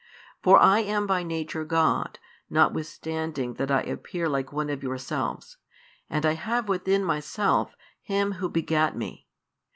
For 0.41 0.57
I 0.59 0.79
am 0.79 1.05
by 1.05 1.21
Nature 1.21 1.63
God, 1.63 2.17
notwithstanding 2.49 3.53
that 3.57 3.69
I 3.69 3.81
appear 3.81 4.27
like 4.27 4.51
one 4.51 4.71
of 4.71 4.81
yourselves, 4.81 5.57
and 6.09 6.25
I 6.25 6.31
have 6.33 6.67
within 6.67 7.03
Myself 7.03 7.75
Him 8.01 8.31
Who 8.39 8.49
begat 8.49 8.95
Me. 8.97 9.27